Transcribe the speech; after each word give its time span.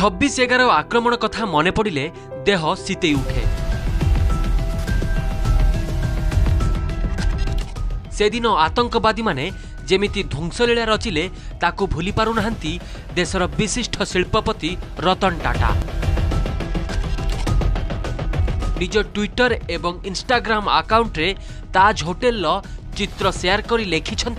ছবিশ 0.00 0.34
এগার 0.44 0.60
আক্রমণ 0.82 1.12
কথা 1.24 1.40
মনে 1.54 1.72
পড়লে 1.76 2.04
দেহ 2.48 2.60
শীতে 2.84 3.08
উঠে 3.22 3.42
সেদিন 8.16 8.44
আতঙ্কবাদী 8.66 9.22
মানে 9.28 9.44
যেমিতি 9.88 10.20
ধ্বংসলীলা 10.34 10.84
রচিলে 10.84 11.24
তাকু 11.62 11.82
ভুলি 11.94 12.12
পারু 12.18 12.32
না 12.38 12.44
দেশের 13.18 13.42
বিশিষ্ট 13.60 13.94
শিল্পপতি 14.12 14.70
রতন 15.06 15.32
টাটা 15.44 15.70
নিজ 18.80 18.94
টুইটর 19.14 19.50
এবং 19.76 19.92
ইনস্টাগ্রাম 20.10 20.64
আকাউন্টে 20.80 21.26
তাজ 21.76 21.96
হোটেল 22.08 22.36
চিত্র 22.98 23.24
শেয়ার 23.40 23.60
করে 23.70 23.84
লেখিছেন 23.94 24.32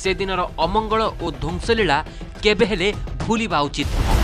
সেদিনর 0.00 0.40
অমঙ্গল 0.64 1.00
ও 1.24 1.26
ধ্বংসলীলা 1.42 1.98
কেবে 2.44 2.64
হলে 2.70 2.88
ভুলবা 3.22 3.60
উচিত 3.70 3.88
নয় 3.98 4.17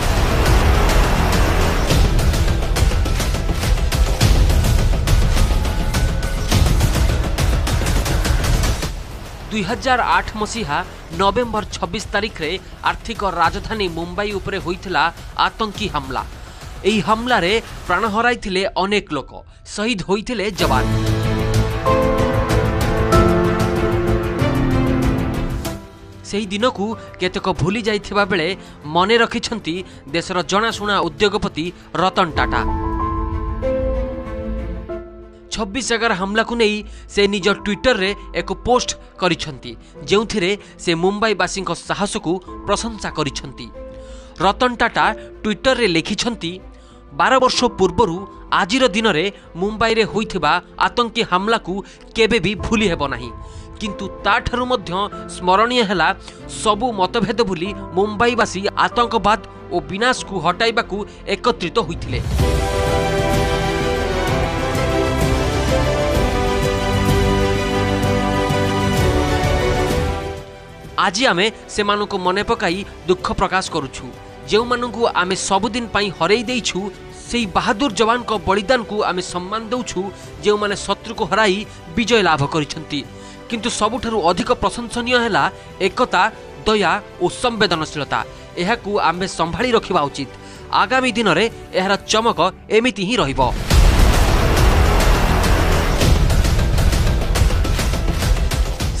ଦୁଇ 9.55 9.63
ହଜାର 9.71 10.01
ଆଠ 10.17 10.27
ମସିହା 10.41 10.77
ନଭେମ୍ବର 11.19 11.63
ଛବିଶ 11.75 12.05
ତାରିଖରେ 12.15 12.49
ଆର୍ଥିକ 12.89 13.21
ରାଜଧାନୀ 13.41 13.85
ମୁମ୍ବାଇ 13.97 14.29
ଉପରେ 14.39 14.57
ହୋଇଥିଲା 14.65 15.03
ଆତଙ୍କୀ 15.47 15.87
ହାମଲା 15.95 16.23
ଏହି 16.89 16.99
ହାମଲାରେ 17.09 17.53
ପ୍ରାଣ 17.87 18.03
ହରାଇଥିଲେ 18.15 18.61
ଅନେକ 18.83 19.07
ଲୋକ 19.17 19.31
ଶହୀଦ 19.75 20.01
ହୋଇଥିଲେ 20.09 20.45
ଯବାନ 20.59 20.83
ସେହି 26.31 26.45
ଦିନକୁ 26.55 26.85
କେତେକ 27.23 27.47
ଭୁଲି 27.63 27.81
ଯାଇଥିବା 27.91 28.23
ବେଳେ 28.33 28.47
ମନେ 28.97 29.15
ରଖିଛନ୍ତି 29.23 29.75
ଦେଶର 30.17 30.37
ଜଣାଶୁଣା 30.55 30.95
ଉଦ୍ୟୋଗପତି 31.09 31.65
ରତନ 32.03 32.27
ଟାଟା 32.41 32.61
ଛବିଶ 35.55 35.87
ଜାଗାର 35.93 36.13
ହାମଲାକୁ 36.21 36.53
ନେଇ 36.61 36.75
ସେ 37.15 37.21
ନିଜ 37.33 37.47
ଟ୍ୱିଟରରେ 37.65 38.11
ଏକ 38.41 38.49
ପୋଷ୍ଟ 38.67 38.89
କରିଛନ୍ତି 39.21 39.71
ଯେଉଁଥିରେ 40.11 40.51
ସେ 40.85 40.91
ମୁମ୍ବାଇବାସୀଙ୍କ 41.03 41.71
ସାହସକୁ 41.89 42.31
ପ୍ରଶଂସା 42.69 43.09
କରିଛନ୍ତି 43.19 43.67
ରତନ 44.45 44.71
ଟାଟା 44.81 45.05
ଟ୍ୱିଟରରେ 45.43 45.87
ଲେଖିଛନ୍ତି 45.97 46.51
ବାର 47.19 47.33
ବର୍ଷ 47.43 47.59
ପୂର୍ବରୁ 47.79 48.15
ଆଜିର 48.61 48.83
ଦିନରେ 48.97 49.23
ମୁମ୍ବାଇରେ 49.61 50.03
ହୋଇଥିବା 50.13 50.53
ଆତଙ୍କୀ 50.87 51.21
ହାମଲାକୁ 51.31 51.73
କେବେ 52.17 52.37
ବି 52.45 52.51
ଭୁଲି 52.65 52.85
ହେବ 52.93 53.03
ନାହିଁ 53.13 53.31
କିନ୍ତୁ 53.79 54.05
ତାଠାରୁ 54.25 54.65
ମଧ୍ୟ 54.71 54.91
ସ୍ମରଣୀୟ 55.35 55.81
ହେଲା 55.89 56.09
ସବୁ 56.63 56.85
ମତଭେଦ 56.99 57.39
ଭୁଲି 57.49 57.69
ମୁମ୍ବାଇବାସୀ 57.99 58.61
ଆତଙ୍କବାଦ 58.85 59.39
ଓ 59.73 59.75
ବିନାଶକୁ 59.91 60.35
ହଟାଇବାକୁ 60.47 60.97
ଏକତ୍ରିତ 61.35 61.77
ହୋଇଥିଲେ 61.87 62.19
আজি 71.07 71.23
আমি 71.33 71.45
সেমানকু 71.73 72.15
মনে 72.27 72.43
পকাই 72.49 72.77
দুঃখ 73.09 73.27
প্রকাশ 73.41 73.65
করুছু 73.75 74.03
ଯେଉଁମାନଙ୍କୁ 74.51 75.01
ଆମେ 75.21 75.35
ସବୁଦିନ 75.49 75.85
ପାଇଁ 75.95 76.07
ହରେଇ 76.19 76.43
ଦେଇଛୁ 76.49 76.79
ସେହି 77.27 77.45
ବାହାଦୁର 77.57 77.91
ଯବାନଙ୍କ 77.99 78.31
ବଳିଦାନକୁ 78.49 78.97
ଆମେ 79.09 79.21
ସମ୍ମାନ 79.33 79.61
ଦେଉଛୁ 79.71 80.01
ଯେଉଁମାନେ 80.45 80.75
ଶତ୍ରୁକୁ 80.85 81.23
ହରାଇ 81.31 81.57
ବିଜୟ 81.95 82.17
ଲାଭ 82.29 82.41
କରିଛନ୍ତି 82.53 82.99
କିନ୍ତୁ 83.49 83.69
ସବୁଠାରୁ 83.79 84.17
ଅଧିକ 84.29 84.49
ପ୍ରଶଂସନୀୟ 84.63 85.13
ହେଲା 85.25 85.43
ଏକତା 85.87 86.23
ଦୟା 86.67 86.93
ଓ 87.23 87.25
ସମ୍ବେଦନଶୀଳତା 87.41 88.19
ଏହାକୁ 88.61 88.89
ଆମେ 89.09 89.25
ସମ୍ଭାଳି 89.39 89.69
ରଖିବା 89.77 90.01
ଉଚିତ 90.09 90.29
ଆଗାମୀ 90.81 91.09
ଦିନରେ 91.17 91.45
ଏହାର 91.79 91.93
ଚମକ 92.11 92.39
ଏମିତି 92.77 93.01
ହିଁ 93.09 93.15
ରହିବ 93.23 93.41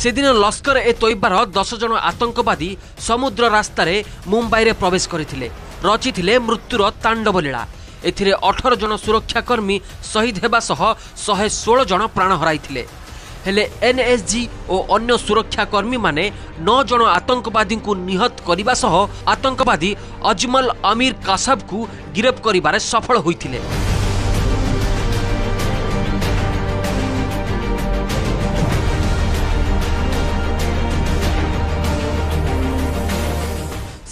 সেদিন 0.05 0.27
লস্কর 0.43 0.77
এ 0.89 0.91
তৈবার 1.01 1.33
দশ 1.57 1.69
জন 1.81 1.91
আতঙ্কবাদী 2.11 2.69
সমুদ্র 3.07 3.41
রাস্তায় 3.57 3.97
মুম্বাইরে 4.33 4.71
প্রবেশ 4.81 5.03
করে 5.11 5.23
রচিলে 5.87 6.33
মৃত্যুর 6.47 6.81
তাণ্ডব 7.03 7.35
লীলা 7.45 7.63
এতে 8.09 8.23
অঠর 8.49 8.71
জন 8.81 8.91
সুরক্ষাকর্মী 9.05 9.75
শহীদ 10.11 10.35
হওয়া 10.45 10.59
সহ 10.69 10.81
শহে 11.25 11.47
ষোল 11.63 11.79
জন 11.91 12.01
প্রাণ 12.15 12.31
হরাই 12.39 12.59
ହେଲେ 13.45 13.63
ଏନ୍ଏସ୍ଜି 13.89 14.41
ଓ 14.73 14.75
ଅନ୍ୟ 14.95 15.11
ସୁରକ୍ଷାକର୍ମୀମାନେ 15.27 16.23
ନଅ 16.67 16.79
ଜଣ 16.89 17.01
ଆତଙ୍କବାଦୀଙ୍କୁ 17.17 17.91
ନିହତ 18.09 18.31
କରିବା 18.47 18.73
ସହ 18.83 18.93
ଆତଙ୍କବାଦୀ 19.33 19.91
ଅଜମଲ 20.31 20.65
ଅମୀର 20.91 21.13
କାସାବକୁ 21.27 21.77
ଗିରଫ 22.15 22.35
କରିବାରେ 22.45 22.77
ସଫଳ 22.91 23.15
ହୋଇଥିଲେ 23.25 23.59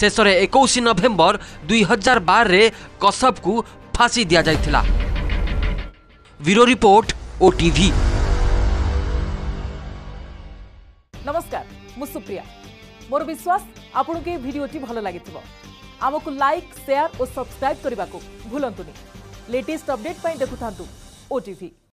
ଶେଷରେ 0.01 0.31
ଏକୋଇଶ 0.45 0.81
ନଭେମ୍ବର 0.87 1.39
ଦୁଇ 1.69 1.81
ହଜାର 1.91 2.19
ବାରରେ 2.29 2.61
କସବକୁ 3.03 3.53
ଫାଶୀ 3.97 4.23
ଦିଆଯାଇଥିଲା 4.31 4.81
ବ୍ୟୁରୋ 6.45 6.63
ରିପୋର୍ଟ 6.73 7.09
ଓଟିଭି 7.47 7.87
ନମସ୍କାର 11.27 11.63
ମୁଁ 11.99 12.07
ସୁପ୍ରିୟା 12.13 12.43
ମୋର 13.11 13.21
ବିଶ୍ୱାସ 13.31 13.61
ଆପଣଙ୍କୁ 14.01 14.29
ଏ 14.35 14.37
ଭିଡ଼ିଓଟି 14.45 14.77
ଭଲ 14.87 14.97
ଲାଗିଥିବ 15.07 15.35
ଆମକୁ 16.09 16.29
ଲାଇକ୍ 16.43 16.69
ସେୟାର 16.85 17.07
ଓ 17.21 17.23
ସବସ୍କ୍ରାଇବ୍ 17.37 17.83
କରିବାକୁ 17.85 18.17
ଭୁଲନ୍ତୁନି 18.51 18.93
ଲେଟେଷ୍ଟ 19.55 19.87
ଅପଡେଟ୍ 19.95 20.19
ପାଇଁ 20.25 20.35
ଦେଖୁଥାନ୍ତୁ 20.43 20.85
ଓଟିଭି 21.37 21.73